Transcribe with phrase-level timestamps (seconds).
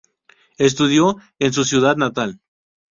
[0.57, 2.39] Estudió en su ciudad natal.